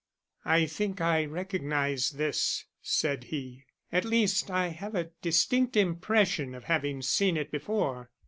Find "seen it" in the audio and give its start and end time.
7.03-7.51